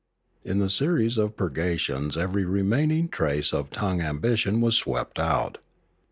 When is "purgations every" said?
1.37-2.43